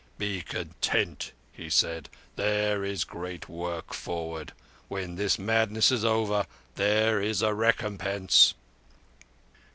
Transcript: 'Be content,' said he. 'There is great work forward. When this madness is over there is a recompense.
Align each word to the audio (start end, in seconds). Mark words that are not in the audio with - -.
'Be 0.17 0.41
content,' 0.41 1.31
said 1.69 2.09
he. 2.11 2.17
'There 2.35 2.83
is 2.83 3.03
great 3.03 3.47
work 3.47 3.93
forward. 3.93 4.51
When 4.87 5.13
this 5.13 5.37
madness 5.37 5.91
is 5.91 6.03
over 6.03 6.47
there 6.73 7.21
is 7.21 7.43
a 7.43 7.53
recompense. 7.53 8.55